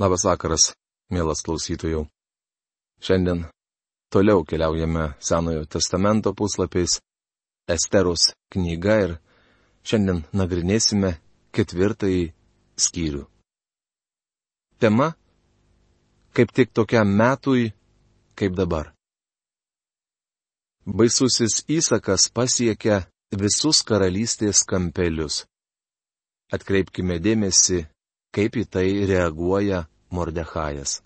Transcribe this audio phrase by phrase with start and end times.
[0.00, 0.70] Labas vakaras,
[1.12, 2.06] mielas klausytojų.
[3.04, 3.42] Šiandien
[4.08, 6.94] toliau keliaujame Senojo testamento puslapiais
[7.68, 9.12] Esteros knyga ir
[9.84, 11.10] šiandien nagrinėsime
[11.52, 12.24] ketvirtąjį
[12.80, 13.26] skyrių.
[14.80, 15.10] Tema-
[16.34, 17.74] kaip tik tokiam metui,
[18.34, 18.94] kaip dabar.
[20.86, 23.04] Baisusis įsakas pasiekia
[23.36, 25.44] visus karalystės kampelius.
[26.48, 27.84] Atkreipkime dėmesį,
[28.34, 31.00] kaip į tai reaguoja Mordechajas.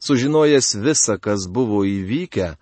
[0.00, 2.54] Sužinojęs visą, kas buvo įvykę,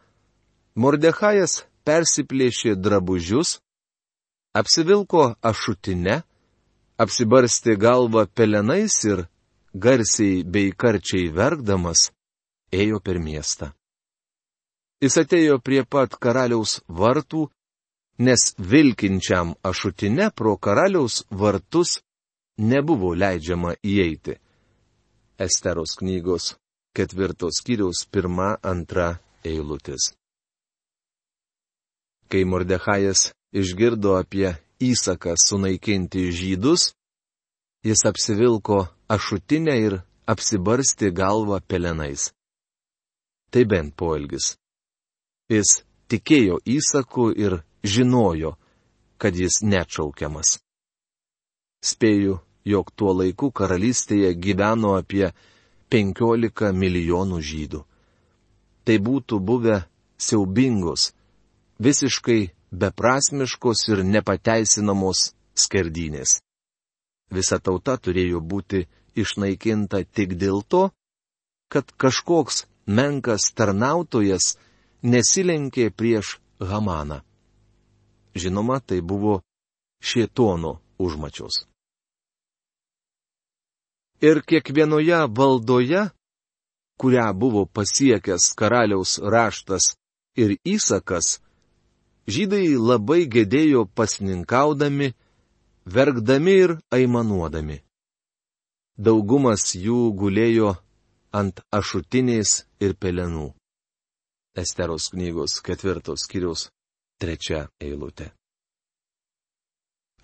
[0.75, 3.59] Mordechajas persiplėšė drabužius,
[4.55, 6.23] apsivilko ašutinę,
[6.99, 9.27] apsibarstė galvą pelenais ir,
[9.75, 12.11] garsiai bei karčiai verkdamas,
[12.73, 13.73] ėjo per miestą.
[15.03, 17.49] Jis atėjo prie pat karaliaus vartų,
[18.19, 21.99] nes vilkinčiam ašutinę pro karaliaus vartus
[22.59, 24.39] nebuvo leidžiama įeiti.
[25.39, 26.55] Esteros knygos
[26.95, 30.13] ketvirtos skyriaus pirma, antra eilutės.
[32.31, 36.93] Kai Mordechajas išgirdo apie įsaką sunaikinti žydus,
[37.85, 42.31] jis apsivilko ašutinę ir apsibarsti galvą pelenais.
[43.51, 44.55] Tai bent poelgis.
[45.51, 48.57] Jis tikėjo įsaku ir žinojo,
[49.21, 50.64] kad jis neatšaukiamas.
[51.85, 55.29] Spėju, jog tuo laiku karalystėje gyveno apie
[55.93, 57.81] 15 milijonų žydų.
[58.85, 59.77] Tai būtų buvę
[60.17, 61.13] siaubingos,
[61.79, 62.41] visiškai
[62.73, 66.41] beprasmiškos ir nepateisinamos skerdynės.
[67.33, 68.85] Visa tauta turėjo būti
[69.17, 70.89] išnaikinta tik dėl to,
[71.73, 74.57] kad kažkoks menkas tarnautojas
[75.03, 77.21] nesilenkė prieš Hamaną.
[78.35, 79.41] Žinoma, tai buvo
[80.01, 81.65] šietono užmačios
[84.29, 86.03] ir kiekvienoje valdoje,
[87.01, 89.85] kurią buvo pasiekęs karaliaus raštas
[90.43, 91.27] ir įsakas,
[92.35, 95.09] žydai labai gedėjo pasninkaudami,
[95.95, 97.79] verkdami ir aimanuodami.
[98.97, 100.71] Daugumas jų gulėjo
[101.35, 103.49] ant ašutinės ir pelenų.
[104.55, 106.69] Esteros knygos ketvirtos skyriaus
[107.19, 108.31] trečia eilutė.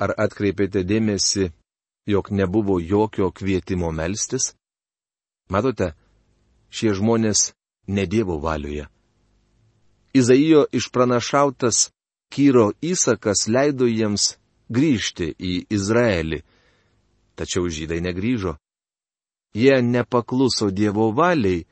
[0.01, 1.51] Ar atkreipėte dėmesį
[2.11, 4.55] jog nebuvo jokio kvietimo melstis?
[5.51, 5.93] Matote,
[6.71, 7.53] šie žmonės
[7.87, 8.87] ne Dievo valioje.
[10.15, 11.91] Izaijo išpranašautas
[12.31, 14.37] Kyro įsakas leido jiems
[14.71, 16.43] grįžti į Izraelį.
[17.35, 18.55] Tačiau žydai negryžo.
[19.55, 21.65] Jie nepakluso Dievo valiai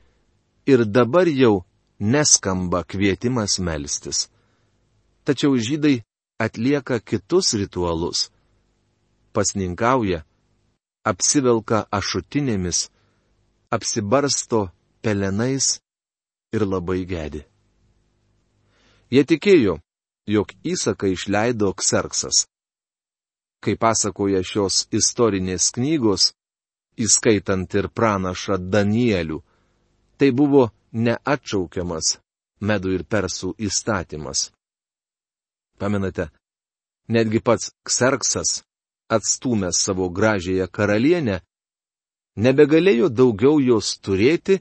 [0.67, 1.63] ir dabar jau
[1.99, 4.27] neskamba kvietimas melstis.
[5.23, 6.03] Tačiau žydai
[6.43, 8.27] atlieka kitus ritualus
[9.39, 10.25] pasninkauja,
[11.11, 12.89] apsivelka ašutinėmis,
[13.73, 14.69] apsibarsto
[15.03, 15.79] pelenais
[16.53, 17.43] ir labai gedi.
[19.13, 19.79] Jie tikėjo,
[20.29, 22.45] jog įsaką išleido Kserksas.
[23.65, 26.33] Kaip pasakoja šios istorinės knygos,
[27.01, 29.41] įskaitant ir pranašą Danielių,
[30.19, 32.19] tai buvo neatšaukiamas
[32.61, 34.51] medų ir persų įstatymas.
[35.79, 36.29] Pamenate,
[37.09, 38.61] netgi pats Kserksas
[39.17, 41.41] atstūmęs savo gražiąją karalienę,
[42.37, 44.61] nebegalėjo daugiau jos turėti,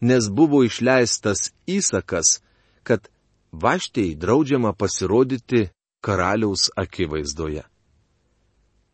[0.00, 2.40] nes buvo išleistas įsakas,
[2.86, 3.08] kad
[3.52, 5.70] vaštiai draudžiama pasirodyti
[6.04, 7.64] karaliaus akivaizdoje.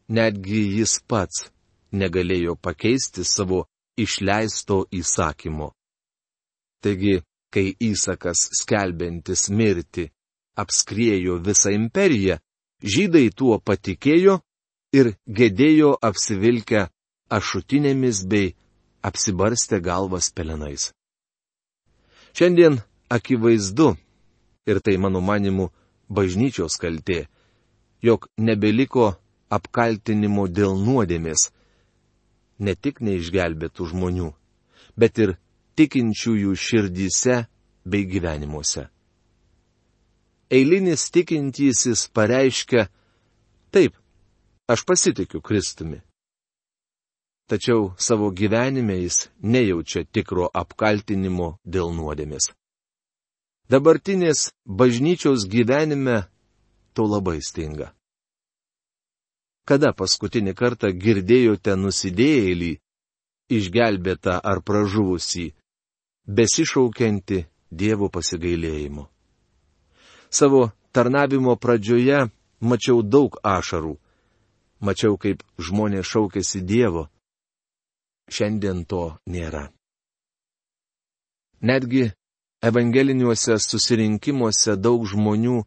[0.08, 1.48] Netgi jis pats
[1.92, 3.66] negalėjo pakeisti savo
[3.98, 5.72] išleisto įsakymo.
[6.82, 7.20] Taigi,
[7.52, 10.08] kai įsakas skelbiantis mirti
[10.56, 12.38] apskriejo visą imperiją,
[12.82, 14.40] žydai tuo patikėjo
[14.92, 16.86] ir gedėjo apsivilkę
[17.32, 18.52] ašutinėmis bei
[19.02, 20.92] apsibarstę galvas pelenais.
[22.36, 23.96] Šiandien akivaizdu,
[24.66, 25.70] ir tai mano manimu
[26.08, 27.26] bažnyčios kaltė,
[28.02, 29.12] jog nebeliko
[29.52, 31.50] apkaltinimo dėl nuodėmės,
[32.58, 34.30] ne tik neišgelbėtų žmonių,
[34.96, 35.36] bet ir
[35.76, 37.36] tikinčiųjų širdyse
[37.84, 38.88] bei gyvenimuose.
[40.52, 42.86] Eilinis tikintysis pareiškia,
[43.72, 43.96] taip,
[44.72, 46.00] Aš pasitikiu Kristumi.
[47.48, 49.16] Tačiau savo gyvenime jis
[49.52, 52.46] nejaučia tikro apkaltinimo dėl nuodėmės.
[53.68, 56.14] Dabartinės bažnyčios gyvenime
[56.96, 57.90] to labai stinga.
[59.68, 62.70] Kada paskutinį kartą girdėjote nusidėjėlį,
[63.56, 65.46] išgelbėtą ar pražuvusį,
[66.38, 67.42] besišaukianti
[67.82, 69.04] Dievo pasigailėjimo?
[70.38, 70.62] Savo
[70.96, 72.24] tarnavimo pradžioje
[72.60, 73.94] mačiau daug ašarų,
[74.82, 77.08] mačiau, kaip žmonės šaukėsi Dievo.
[78.32, 79.68] šiandien to nėra.
[81.60, 82.12] Netgi
[82.64, 85.58] evangeliniuose susirinkimuose daug žmonių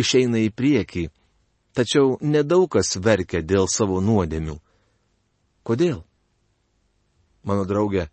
[0.00, 1.04] išeina į priekį,
[1.76, 4.56] tačiau nedaug kas verkia dėl savo nuodėmių.
[5.66, 6.00] Kodėl?
[7.44, 8.08] Mano draugė,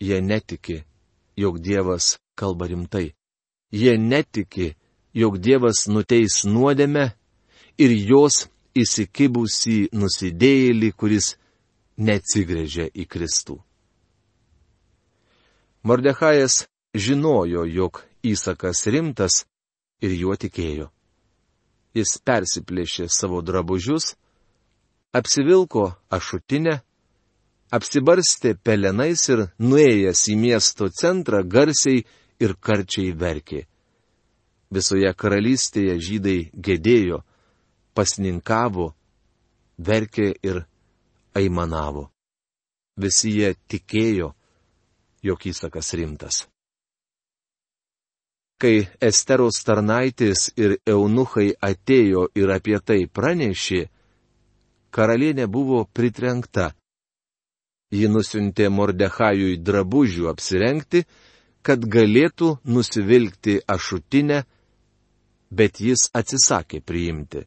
[0.00, 0.84] jie netiki,
[1.36, 3.14] jog Dievas kalba rimtai.
[3.72, 4.74] Jie netiki,
[5.14, 7.10] jog Dievas nuteis nuodėmę
[7.78, 11.34] ir jos įsikibusi nusidėjėlį, kuris
[11.96, 13.58] neatsigrėžia į Kristų.
[15.84, 19.44] Mordechajas žinojo, jog įsakas rimtas
[20.02, 20.88] ir juo tikėjo.
[21.94, 24.14] Jis persiplėšė savo drabužius,
[25.14, 26.80] apsivilko ašutinę,
[27.70, 32.02] apsibarstė pelenais ir nuėjęs į miesto centrą garsiai
[32.42, 33.64] ir karčiai verkė.
[34.74, 37.22] Visoje karalystėje žydai gedėjo,
[37.94, 38.92] pasninkavo,
[39.78, 40.64] verkė ir
[41.34, 42.08] aimanavo.
[43.00, 44.34] Visi jie tikėjo,
[45.26, 46.44] jog įsakas rimtas.
[48.60, 53.82] Kai Esteros tarnaitis ir eunuchai atėjo ir apie tai pranešė,
[54.94, 56.70] karalienė buvo pritrenkta.
[57.94, 61.02] Ji nusintė Mordechajui drabužių apsirengti,
[61.66, 64.44] kad galėtų nusivilkti ašutinę,
[65.50, 67.44] bet jis atsisakė priimti.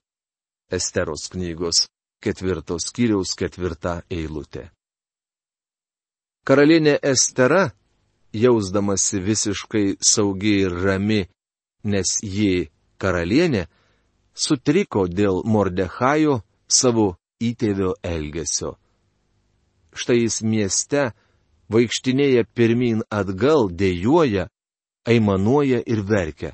[0.71, 1.85] Esteros knygos
[2.23, 4.67] ketvirtos skyriaus ketvirta eilutė.
[6.47, 7.69] Karalienė Estera,
[8.33, 11.21] jausdamasi visiškai saugi ir rami,
[11.83, 12.69] nes ji
[12.99, 13.67] karalienė,
[14.33, 18.75] sutriko dėl Mordechajo savo įtėvio elgesio.
[19.97, 21.09] Štai jis mieste
[21.73, 24.47] vaikštinėja pirmin atgal, dėjoja,
[25.07, 26.53] aimanuoja ir verkia.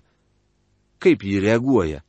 [1.01, 2.01] Kaip ji reaguoja?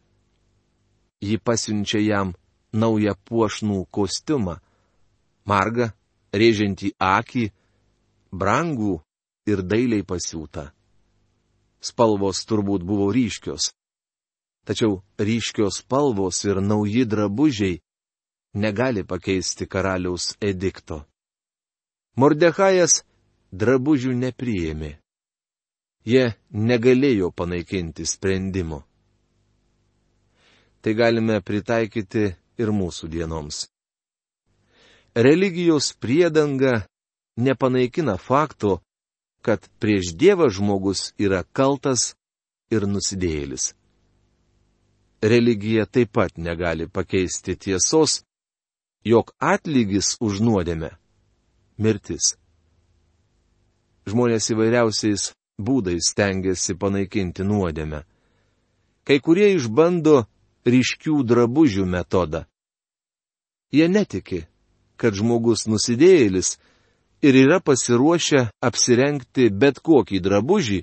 [1.24, 2.34] Ji pasiunčia jam
[2.72, 4.58] naują puošnų kostiumą.
[5.48, 5.92] Marga,
[6.34, 7.44] rėžiantį akį,
[8.40, 8.98] brangų
[9.48, 10.72] ir dailiai pasiūta.
[11.84, 13.72] Spalvos turbūt buvo ryškios.
[14.64, 17.80] Tačiau ryškios spalvos ir nauji drabužiai
[18.54, 21.04] negali pakeisti karaliaus edikto.
[22.16, 23.02] Mordechajas
[23.52, 24.92] drabužių nepriėmė.
[26.04, 28.84] Jie negalėjo panaikinti sprendimo.
[30.84, 32.26] Tai galime pritaikyti
[32.60, 33.62] ir mūsų dienoms.
[35.16, 36.82] Religijos priedanga
[37.40, 38.82] nepanaikina fakto,
[39.40, 42.12] kad prieš Dievą žmogus yra kaltas
[42.68, 43.72] ir nusidėjėlis.
[45.24, 48.20] Religija taip pat negali pakeisti tiesos,
[49.04, 50.90] jog atlygis už nuodėmę-
[51.82, 52.34] mirtis.
[54.04, 58.04] Žmonės įvairiausiais būdais stengiasi panaikinti nuodėmę.
[59.04, 60.26] Kai kurie išbando
[60.66, 62.44] ryškių drabužių metodą.
[63.74, 64.44] Jie netiki,
[64.96, 66.56] kad žmogus nusidėjėlis
[67.24, 70.80] ir yra pasiruošę apsirengti bet kokį drabužį,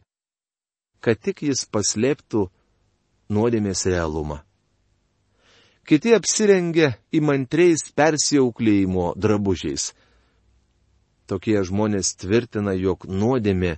[1.01, 2.47] kad tik jis paslėptų
[3.31, 4.41] nuodėmės realumą.
[5.87, 9.91] Kiti apsirengia įmantriais persiauklėjimo drabužiais.
[11.25, 13.77] Tokie žmonės tvirtina, jog nuodėmė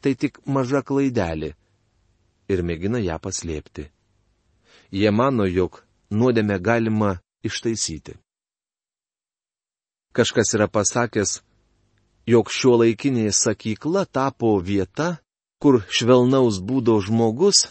[0.00, 1.54] tai tik maža klaidelė
[2.50, 3.86] ir mėgina ją paslėpti.
[4.90, 8.16] Jie mano, jog nuodėmę galima ištaisyti.
[10.12, 11.40] Kažkas yra pasakęs,
[12.26, 15.20] jog šio laikinė sakykla tapo vieta,
[15.62, 17.68] kur švelnaus būdo žmogus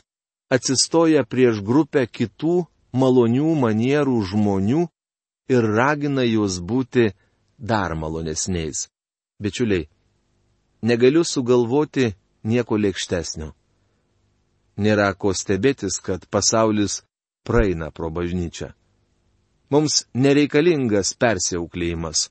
[0.54, 2.64] atsistoja prieš grupę kitų
[2.96, 4.86] malonių manierų žmonių
[5.52, 7.12] ir ragina juos būti
[7.58, 8.88] dar malonesniais.
[9.44, 9.90] Bičiuliai,
[10.82, 12.14] negaliu sugalvoti
[12.44, 13.52] nieko lėkštesnio.
[14.80, 17.02] Nėra ko stebėtis, kad pasaulis
[17.50, 18.70] praeina pro bažnyčią.
[19.74, 22.30] Mums nereikalingas persiauklėjimas.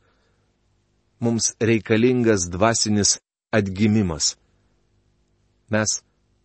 [1.18, 3.16] Mums reikalingas dvasinis
[3.50, 4.36] atgimimas.
[5.74, 5.98] Mes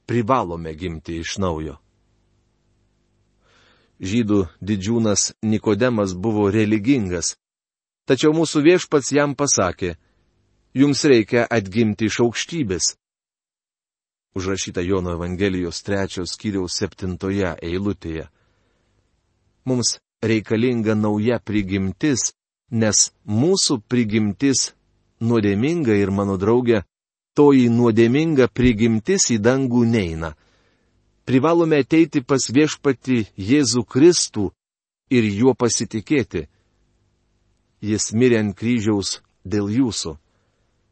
[0.09, 1.77] privalome gimti iš naujo.
[4.01, 7.35] Žydų didžiūnas Nikodemas buvo religingas,
[8.09, 9.95] tačiau mūsų viešpats jam pasakė,
[10.73, 12.95] jums reikia atgimti iš aukštybės.
[14.33, 18.31] Užrašyta Jono Evangelijos trečios skyriaus septintoje eilutėje
[19.65, 22.31] mums reikalinga nauja prigimtis,
[22.71, 24.71] nes mūsų prigimtis
[25.21, 26.83] nuodėminga ir mano draugė,
[27.35, 30.33] toji nuodėminga prigimtis į dangų neina.
[31.27, 34.49] Privalome ateiti pas viešpati Jėzų Kristų
[35.09, 36.47] ir juo pasitikėti.
[37.83, 40.17] Jis mirė ant kryžiaus dėl jūsų.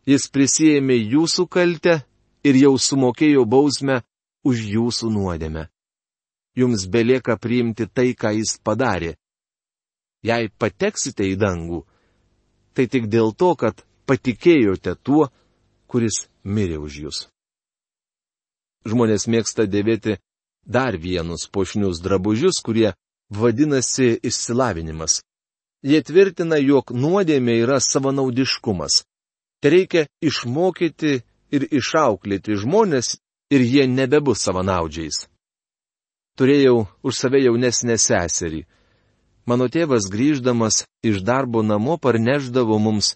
[0.08, 2.00] Jis prisėmė jūsų kaltę
[2.44, 4.02] ir jau sumokėjo bausmę
[4.48, 5.71] už jūsų nuodėmę
[6.58, 9.16] jums belieka priimti tai, ką jis padarė.
[10.24, 11.82] Jei pateksite į dangų,
[12.74, 15.30] tai tik dėl to, kad patikėjote tuo,
[15.88, 17.18] kuris mirė už jūs.
[18.86, 20.18] Žmonės mėgsta dėvėti
[20.66, 22.94] dar vienus pošnius drabužius, kurie
[23.30, 25.22] vadinasi išsilavinimas.
[25.82, 29.02] Jie tvirtina, jog nuodėmė yra savanaudiškumas.
[29.62, 31.22] Tai reikia išmokyti
[31.54, 33.18] ir išauklėti žmonės
[33.54, 35.31] ir jie nebebus savanaudžiais.
[36.40, 38.64] Turėjau už save jaunesnę seserį.
[39.50, 43.16] Mano tėvas grįždamas iš darbo namo parneždavo mums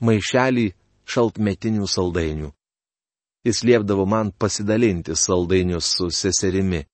[0.00, 0.70] maišelį
[1.04, 2.50] šaltmetinių saldainių.
[3.44, 6.84] Jis liepdavo man pasidalinti saldainius su seserimi.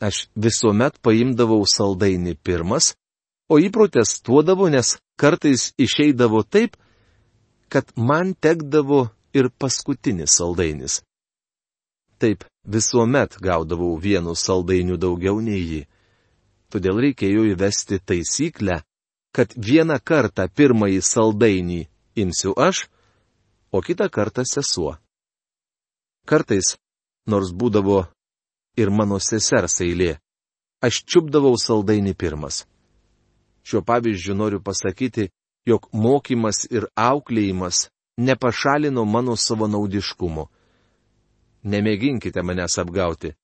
[0.00, 2.94] Aš visuomet paimdavau saldainį pirmas,
[3.52, 6.78] o įprotestuodavo, nes kartais išeidavo taip,
[7.68, 11.02] kad man tekdavo ir paskutinis saldainis.
[12.22, 15.80] Taip visuomet gaudavau vienu saldainiu daugiau nei jį.
[16.70, 18.76] Todėl reikėjo įvesti taisyklę,
[19.34, 21.80] kad vieną kartą pirmąjį saldainį
[22.22, 22.86] imsiu aš,
[23.74, 24.94] o kitą kartą sesuo.
[26.28, 26.76] Kartais,
[27.26, 28.04] nors būdavo
[28.78, 30.20] ir mano sesers eilė,
[30.86, 32.62] aš čiupdavau saldainį pirmas.
[33.66, 35.30] Šiuo pavyzdžiu noriu pasakyti,
[35.66, 40.46] jog mokymas ir auklėjimas nepašalino mano savanaudiškumo.
[41.64, 43.34] Nemėginkite manęs apgauti.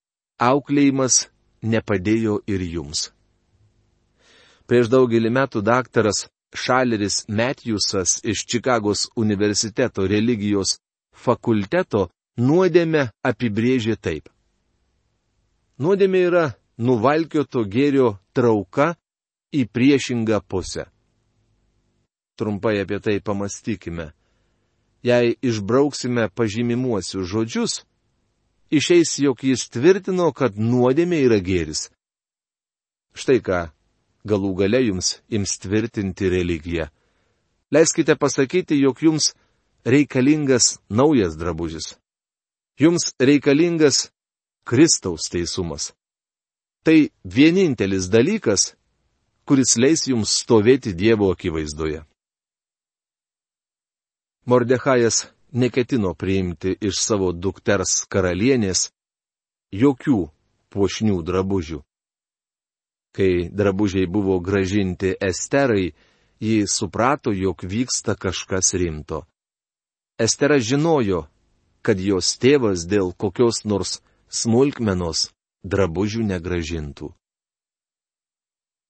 [0.42, 1.28] Auklėjimas
[1.62, 3.08] nepadėjo ir jums.
[4.66, 10.78] Prieš daugelį metų daktaras Šaleris Matthewsas iš Čikagos universiteto religijos
[11.12, 12.08] fakulteto
[12.38, 14.28] nuodėmę apibrėžė taip.
[15.78, 16.44] Nuodėmė yra
[16.78, 18.94] nuvalkioto gėrio trauka
[19.54, 20.86] į priešingą pusę.
[22.38, 24.12] Trumpai apie tai pamastykime.
[25.02, 27.82] Jei išbrauksime pažymimuosius žodžius,
[28.70, 31.88] išeis, jog jis tvirtino, kad nuodėmė yra gėris.
[33.16, 33.60] Štai ką
[34.28, 36.88] galų gale jums ims tvirtinti religiją.
[37.74, 39.32] Leiskite pasakyti, jog jums
[39.84, 41.96] reikalingas naujas drabužis.
[42.78, 44.10] Jums reikalingas
[44.64, 45.92] Kristaus teisumas.
[46.84, 48.74] Tai vienintelis dalykas,
[49.44, 52.04] kuris leis jums stovėti Dievo akivaizdoje.
[54.48, 58.88] Mordechajas neketino priimti iš savo dukters karalienės
[59.72, 60.20] jokių
[60.72, 61.80] puošnių drabužių.
[63.16, 65.94] Kai drabužiai buvo gražinti Esterai,
[66.40, 69.24] ji suprato, jog vyksta kažkas rimto.
[70.18, 71.26] Estera žinojo,
[71.82, 75.30] kad jos tėvas dėl kokios nors smulkmenos
[75.64, 77.12] drabužių negražintų.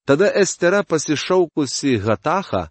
[0.08, 2.68] Tada Estera pasišaukusi Hatachą,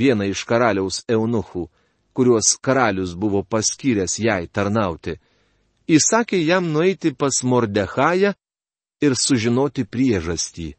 [0.00, 1.68] vieną iš karaliaus eunuchų,
[2.14, 5.16] kuriuos karalius buvo paskyręs jai tarnauti,
[5.88, 8.34] įsakė jam nueiti pas Mordechają
[9.00, 10.74] ir sužinoti priežastį.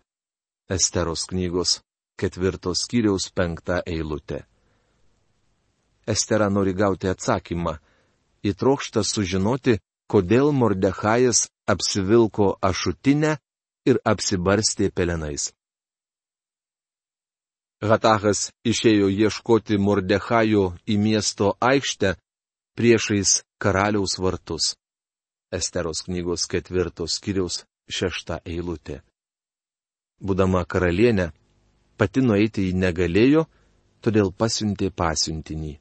[0.71, 1.79] Esteros knygos
[2.21, 4.43] ketvirtos skyriaus penktą eilutę.
[6.07, 7.77] Estera nori gauti atsakymą.
[8.49, 9.77] Įtrokšta sužinoti,
[10.11, 13.37] kodėl Mordechajas apsivilko ašutinę
[13.85, 15.51] ir apsibarstė pelenais.
[17.81, 22.15] Hatachas išėjo ieškoti Mordechajo į miesto aikštę
[22.77, 24.75] priešais karaliaus vartus.
[25.51, 29.01] Esteros knygos ketvirtos skyriaus šešta eilutė
[30.21, 31.31] būdama karalienė,
[31.97, 33.45] pati nueiti į negalėjo,
[34.01, 35.77] todėl pasiuntė pasiuntinį.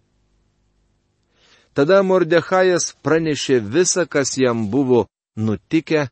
[1.76, 6.08] Tada Mordechajas pranešė visą, kas jam buvo nutikę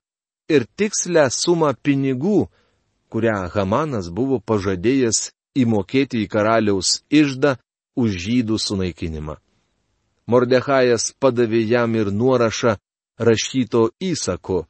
[0.49, 2.47] ir tikslę sumą pinigų,
[3.11, 7.57] kurią Hamanas buvo pažadėjęs įmokėti į karaliaus išdą
[7.99, 9.39] už žydų sunaikinimą.
[10.29, 12.77] Mordechajas padavė jam ir nuorašą
[13.19, 14.67] rašyto įsako,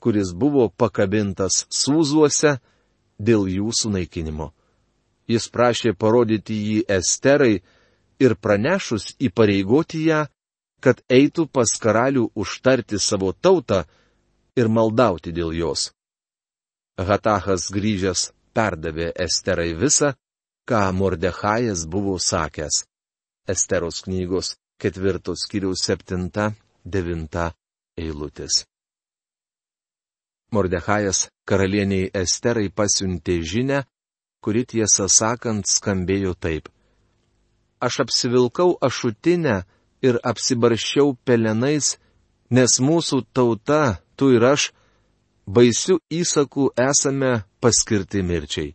[0.00, 2.58] kuris buvo pakabintas sūzuose
[3.18, 4.52] dėl jų sunaikinimo.
[5.30, 7.60] Jis prašė parodyti jį Esterai
[8.20, 10.26] ir pranešus įpareigoti ją,
[10.80, 13.84] kad eitų pas karalių užtarti savo tautą
[14.56, 15.90] ir maldauti dėl jos.
[16.98, 20.14] Hatachas grįžęs perdavė Esterai visą,
[20.68, 22.84] ką Mordechajas buvo sakęs.
[23.48, 26.52] Esteros knygos ketvirtos kiriaus septinta,
[26.84, 27.50] devinta
[27.98, 28.64] eilutės.
[30.54, 33.84] Mordechajas karalieniai Esterai pasiuntė žinę,
[34.42, 36.70] kuri tiesą sakant skambėjo taip.
[37.80, 39.62] Aš apsivilkau ašutinę
[40.02, 41.96] ir apsibarščiau pelenais,
[42.50, 44.70] nes mūsų tauta, tu ir aš,
[45.46, 48.74] baisių įsakų esame paskirti mirčiai.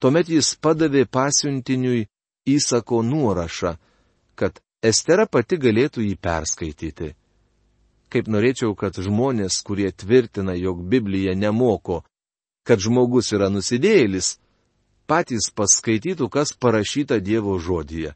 [0.00, 2.06] Tuomet jis padavė pasiuntiniui
[2.48, 3.76] įsako nuorašą,
[4.38, 7.14] kad Estera pati galėtų jį perskaityti
[8.12, 12.02] kaip norėčiau, kad žmonės, kurie tvirtina, jog Biblija nemoko,
[12.66, 14.36] kad žmogus yra nusidėjėlis,
[15.08, 18.14] patys paskaitytų, kas parašyta Dievo žodyje.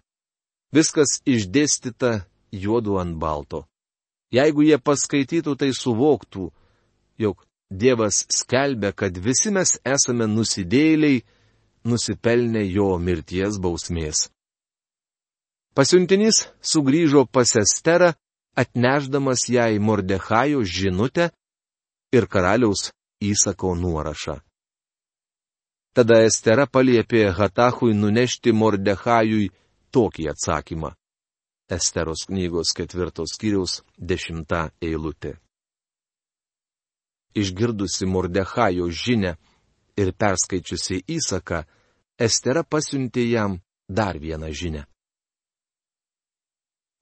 [0.73, 3.67] Viskas išdėstyta juodu ant balto.
[4.33, 6.49] Jeigu jie paskaitytų, tai suvoktų,
[7.21, 11.23] jog Dievas skelbia, kad visi mes esame nusidėliai,
[11.89, 14.29] nusipelnę jo mirties bausmės.
[15.73, 18.13] Pasiuntinys sugrįžo pas Esterą,
[18.61, 21.31] atneždamas jai Mordechajo žinutę
[22.13, 22.91] ir karaliaus
[23.25, 24.37] įsako nuorašą.
[25.97, 29.49] Tada Estera paliepė Hatachui nunešti Mordechajui
[29.93, 30.93] tokį atsakymą.
[31.73, 35.39] Esteros knygos ketvirtos skyriaus dešimta eilutė
[37.35, 39.37] išgirdusi Mordechajo žinę
[39.97, 41.65] ir perskaičiusi įsaką,
[42.19, 44.85] Estera pasiuntė jam dar vieną žinę.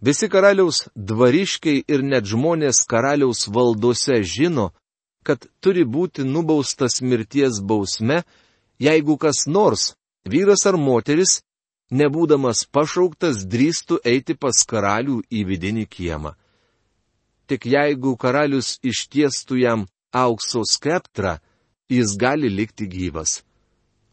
[0.01, 4.71] Visi karaliaus dvariškiai ir net žmonės karaliaus valdose žino,
[5.27, 8.23] kad turi būti nubaustas mirties bausme,
[8.81, 9.93] jeigu kas nors,
[10.25, 11.43] vyras ar moteris,
[11.93, 16.33] nebūdamas pašauktas, drįstų eiti pas karalių į vidinį kiemą.
[17.51, 21.39] Tik jeigu karalius ištiestų jam aukso skeptrą,
[21.89, 23.43] jis gali likti gyvas.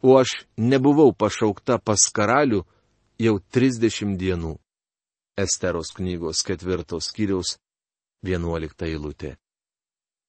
[0.01, 2.63] O aš nebuvau pašaukta pas karalių
[3.19, 4.57] jau 30 dienų.
[5.37, 7.57] Esteros knygos ketvirtos skyriaus
[8.25, 9.37] 11 eilutė.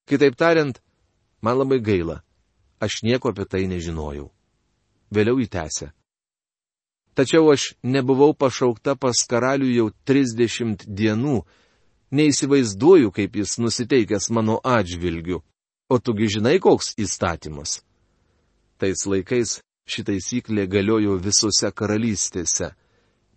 [0.09, 0.81] Kitaip tariant,
[1.41, 2.23] man labai gaila,
[2.81, 4.29] aš nieko apie tai nežinojau.
[5.13, 5.93] Vėliau įtęsė.
[7.17, 11.41] Tačiau aš nebuvau pašaukta pas karalių jau 30 dienų,
[12.15, 15.43] neįsivaizduoju, kaip jis nusiteikęs mano atžvilgiu.
[15.89, 17.81] O tugi žinai, koks įstatymas?
[18.79, 22.75] Tais laikais ši taisyklė galiojo visose karalystėse.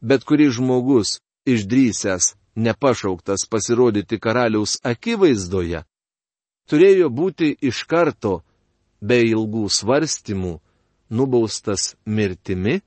[0.03, 5.85] Bet kuris žmogus, išdrysęs, nepašauktas pasirodyti karaliaus akivaizdoje,
[6.67, 8.41] turėjo būti iš karto,
[8.99, 10.57] be ilgų svarstymų,
[11.11, 12.81] nubaustas mirtimi,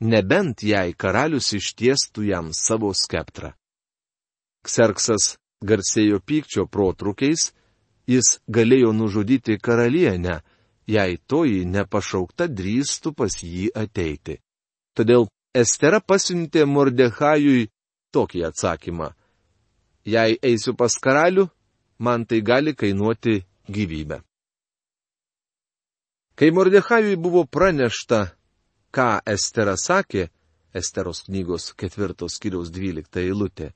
[0.00, 3.54] nebent jei karalius ištiestų jam savo skeptrą.
[4.64, 5.34] Kserksas
[5.64, 7.50] garsėjo pykčio protrukiais,
[8.06, 10.40] jis galėjo nužudyti karalienę,
[10.86, 14.40] jei toji nepašaukta drįstų pas jį ateiti.
[14.94, 17.68] Todėl Estera pasiuntė Mordechajui
[18.14, 19.12] tokį atsakymą.
[20.04, 21.46] Jei eisiu pas karalių,
[21.98, 23.38] man tai gali kainuoti
[23.70, 24.18] gyvybę.
[26.34, 28.34] Kai Mordechajui buvo pranešta,
[28.90, 30.28] ką Estera sakė,
[30.74, 33.70] Esteros knygos ketvirtos kiriaus dvylikta eilutė.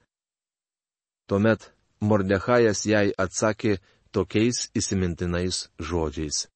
[1.30, 1.68] Tuomet
[2.02, 3.76] Mordechajas jai atsakė
[4.12, 6.46] tokiais įsimintinais žodžiais.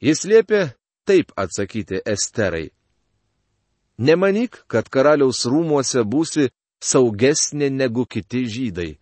[0.00, 0.62] Jis liepė
[1.08, 2.68] taip atsakyti Esterai.
[3.98, 8.92] Nemanyk, kad karaliaus rūmuose būsi saugesnė negu kiti žydai.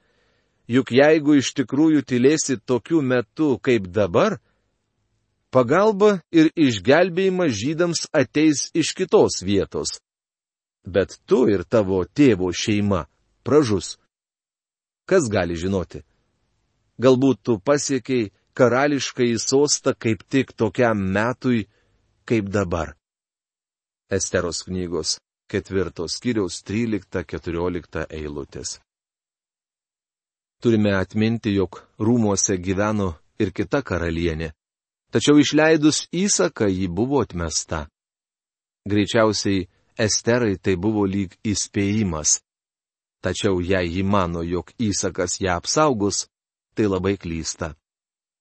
[0.67, 4.39] Juk jeigu iš tikrųjų tylėsi tokiu metu kaip dabar,
[5.53, 10.01] pagalba ir išgelbėjimas žydams ateis iš kitos vietos.
[10.87, 13.05] Bet tu ir tavo tėvo šeima
[13.45, 13.97] pražus.
[15.07, 16.03] Kas gali žinoti?
[17.03, 21.67] Galbūt tu pasiekiai karališkai sostą kaip tik tokiam metui,
[22.25, 22.95] kaip dabar.
[24.11, 25.19] Esteros knygos
[25.51, 28.81] ketvirtos skyriaus 13-14 eilutės.
[30.63, 34.51] Turime atminti, jog rūmuose gyveno ir kita karalienė,
[35.13, 37.87] tačiau išleidus įsaką ji buvo atmesta.
[38.89, 42.43] Greičiausiai Esterai tai buvo lyg įspėjimas.
[43.25, 46.27] Tačiau jei ji mano, jog įsakas ją apsaugos,
[46.77, 47.75] tai labai klysta.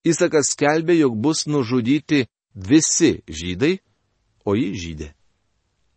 [0.06, 3.80] Įsakas skelbė, jog bus nužudyti visi žydai,
[4.46, 5.10] o jį žydė.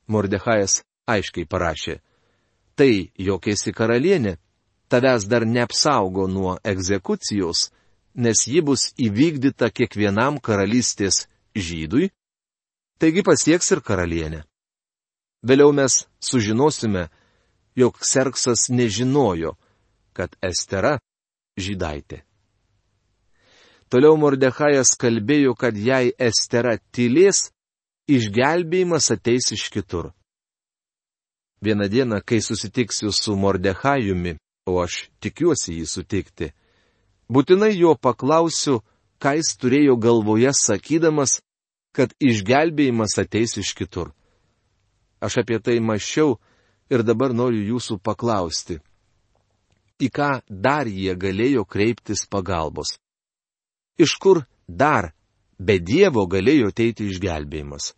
[0.09, 1.99] Mordechajas aiškiai parašė,
[2.79, 4.39] tai, jog esi karalienė,
[4.89, 7.69] tavęs dar neapsaugo nuo egzekucijos,
[8.15, 12.09] nes ji bus įvykdyta kiekvienam karalystės žydui,
[12.99, 14.45] taigi pasieks ir karalienė.
[15.45, 17.09] Vėliau mes sužinosime,
[17.79, 19.55] jog Serksas nežinojo,
[20.17, 20.97] kad Estera
[21.61, 22.25] žydaitė.
[23.89, 27.49] Toliau Mordechajas kalbėjo, kad jei Estera tylės,
[28.05, 30.11] išgelbėjimas ateis iš kitur.
[31.65, 34.37] Vieną dieną, kai susitiksiu su Mordechajumi,
[34.69, 36.51] o aš tikiuosi jį sutikti,
[37.33, 38.83] būtinai jo paklausiu,
[39.19, 41.41] ką jis turėjo galvoje sakydamas,
[41.97, 44.13] kad išgelbėjimas ateis iš kitur.
[45.25, 46.37] Aš apie tai mašiau
[46.93, 48.79] ir dabar noriu jūsų paklausti.
[49.99, 52.99] Į ką dar jie galėjo kreiptis pagalbos?
[53.99, 55.13] Iš kur dar
[55.59, 57.93] be Dievo galėjo ateiti išgelbėjimas.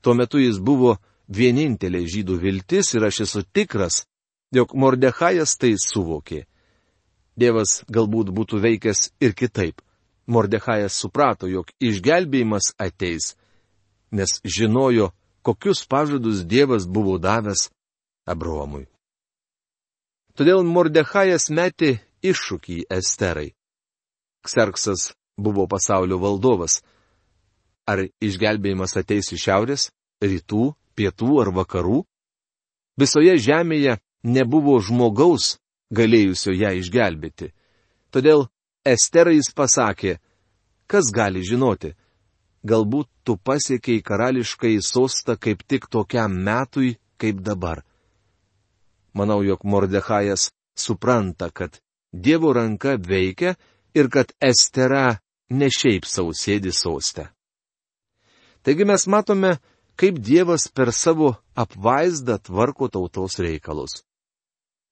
[0.00, 0.96] Tuo metu jis buvo
[1.28, 4.04] vienintelė žydų viltis ir aš esu tikras,
[4.52, 6.44] jog Mordechajas tai suvokė.
[7.36, 9.80] Dievas galbūt būtų veikęs ir kitaip.
[10.26, 13.34] Mordechajas suprato, jog išgelbėjimas ateis,
[14.12, 15.10] nes žinojo,
[15.44, 17.68] kokius pažadus Dievas buvo davęs
[18.24, 18.86] Abromui.
[20.34, 23.52] Todėl Mordechajas metė iššūkį Esterai.
[24.44, 26.82] Kserksas buvo pasaulio valdovas.
[27.88, 29.90] Ar išgelbėjimas ateis iš šiaurės,
[30.24, 32.04] rytų, pietų ar vakarų?
[33.00, 35.56] Visoje žemėje nebuvo žmogaus
[35.92, 37.50] galėjusio ją išgelbėti.
[38.14, 38.46] Todėl
[38.84, 40.18] Esterai jis pasakė,
[40.86, 41.94] kas gali žinoti,
[42.68, 47.80] galbūt tu pasiekiai karališkai sostą kaip tik tokiam metui, kaip dabar.
[49.14, 51.80] Manau, jog Mordechajas supranta, kad
[52.12, 53.54] Dievo ranka veikia
[53.94, 55.18] ir kad Estera
[55.50, 57.28] ne šiaip sausėdi sostę.
[58.64, 59.56] Taigi mes matome,
[59.96, 64.02] kaip Dievas per savo apvaizdą tvarko tautos reikalus.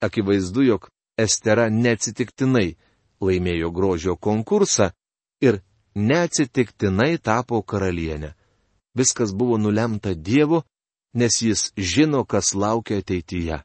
[0.03, 2.75] Akivaizdu, jog Estera neatsitiktinai
[3.23, 4.91] laimėjo grožio konkursą
[5.41, 5.61] ir
[5.95, 8.33] neatsitiktinai tapo karalienė.
[8.99, 10.63] Viskas buvo nulemta Dievu,
[11.15, 13.63] nes jis žino, kas laukia ateityje.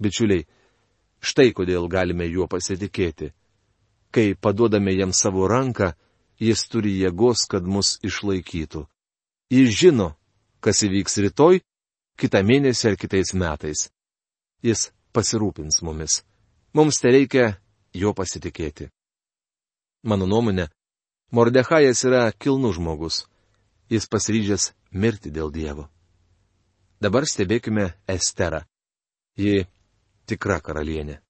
[0.00, 0.44] Bičiuliai,
[1.20, 3.32] štai kodėl galime juo pasitikėti.
[4.16, 5.90] Kai paduodame jam savo ranką,
[6.40, 8.86] jis turi jėgos, kad mus išlaikytų.
[9.52, 10.14] Jis žino,
[10.64, 11.60] kas įvyks rytoj,
[12.16, 13.90] kitą mėnesį ar kitais metais.
[14.64, 16.22] Jis pasirūpins mumis.
[16.72, 17.50] Mums tai reikia
[17.92, 18.88] jo pasitikėti.
[20.08, 20.70] Mano nuomonė,
[21.30, 23.24] Mordechajas yra kilnus žmogus.
[23.92, 25.90] Jis pasiryžęs mirti dėl Dievo.
[27.02, 28.62] Dabar stebėkime Esterą.
[29.36, 29.66] Ji
[30.26, 31.20] tikra karalienė.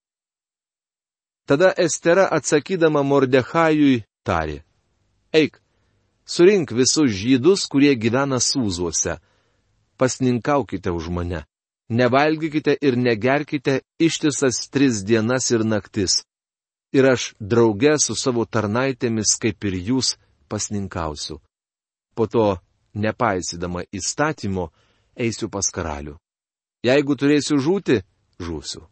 [1.47, 4.63] Tada Estera atsakydama Mordechajui tarė.
[5.33, 5.61] Eik,
[6.27, 9.19] surink visus žydus, kurie gyvena sūzuose.
[9.97, 11.45] Pasninkaukite už mane.
[11.89, 16.25] Nevalgykite ir negerkite ištisas tris dienas ir naktis
[16.93, 20.17] ir aš drauge su savo tarnaitėmis, kaip ir jūs,
[20.49, 21.41] pasninkausiu.
[22.17, 22.47] Po to,
[22.95, 24.71] nepaisydama įstatymo,
[25.17, 26.17] eisiu pas karalių.
[26.87, 28.01] Jeigu turėsiu žūti,
[28.41, 28.87] žūsiu.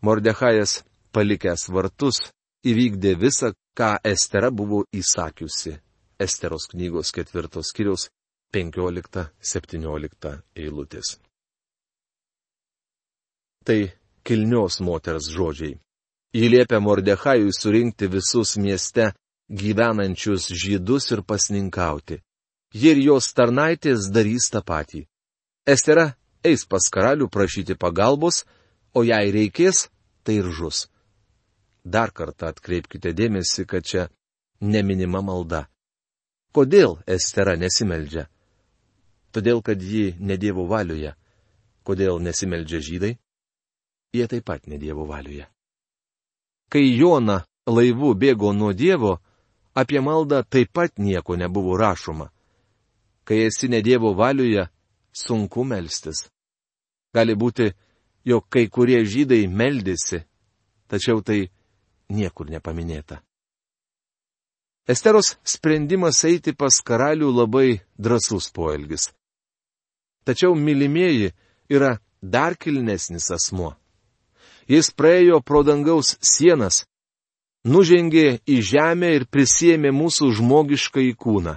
[0.00, 0.80] Mordechajas,
[1.14, 2.18] palikęs vartus,
[2.66, 5.76] įvykdė visą, ką Estera buvo įsakiusi.
[6.20, 8.10] Esteros knygos ketvirtos kiriaus
[8.52, 11.16] 15-17 eilutės.
[13.64, 13.80] Tai
[14.24, 15.78] kilnios moters žodžiai.
[16.32, 19.10] Ji liepia Mordechajui surinkti visus mieste
[19.50, 22.20] gyvenančius žydus ir pasninkauti.
[22.74, 25.06] Ji ir jos tarnaitės darys tą patį.
[25.66, 26.12] Estera
[26.46, 28.44] eis pas karalių prašyti pagalbos,
[28.94, 29.88] o jei reikės,
[30.22, 30.86] tai ir žus.
[31.84, 34.08] Dar kartą atkreipkite dėmesį, kad čia
[34.60, 35.66] neminima malda.
[36.52, 38.26] Kodėl Estera nesimeldžia?
[39.30, 41.14] Todėl, kad ji nedievo valioje.
[41.86, 43.12] Kodėl nesimeldžia žydai?
[44.12, 45.46] Jie taip pat nedievo valioje.
[46.70, 49.18] Kai Jona laivu bėgo nuo Dievo,
[49.74, 52.30] apie maldą taip pat nieko nebuvo rašoma.
[53.24, 54.66] Kai esi ne Dievo valioje,
[55.12, 56.26] sunku melstis.
[57.14, 57.70] Gali būti,
[58.26, 60.24] jog kai kurie žydai meldėsi,
[60.90, 61.50] tačiau tai
[62.10, 63.22] niekur nepaminėta.
[64.90, 69.10] Esteros sprendimas eiti pas karalių labai drasus poelgis.
[70.26, 71.30] Tačiau mylimieji
[71.70, 73.76] yra dar kilnesnis asmuo.
[74.70, 76.84] Jis praėjo pro dangaus sienas,
[77.64, 81.56] nužengė į žemę ir prisėmė mūsų žmogišką į kūną.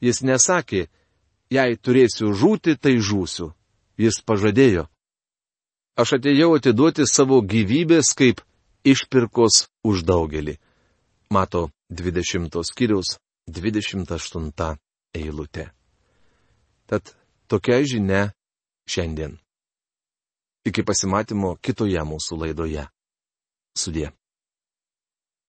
[0.00, 0.86] Jis nesakė,
[1.50, 3.52] jei turėsiu žūti, tai žūsiu.
[3.98, 4.86] Jis pažadėjo.
[5.98, 8.44] Aš atėjau atiduoti savo gyvybės kaip
[8.92, 10.56] išpirkos už daugelį.
[11.30, 14.76] Mato 20 skyriaus 28
[15.16, 15.68] eilutė.
[16.88, 17.12] Tad
[17.48, 18.22] tokia žinia
[18.88, 19.36] šiandien.
[20.68, 22.88] Iki pasimatymo kitoje mūsų laidoje.
[23.76, 24.10] Sudė.